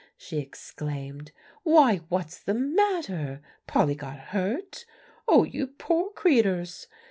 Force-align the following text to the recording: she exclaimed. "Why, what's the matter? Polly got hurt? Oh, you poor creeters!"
she 0.17 0.39
exclaimed. 0.39 1.31
"Why, 1.61 1.97
what's 2.09 2.39
the 2.39 2.55
matter? 2.55 3.39
Polly 3.67 3.93
got 3.93 4.17
hurt? 4.33 4.83
Oh, 5.27 5.43
you 5.43 5.67
poor 5.67 6.09
creeters!" 6.09 6.87